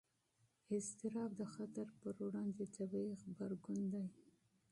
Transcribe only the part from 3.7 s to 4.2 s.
دی.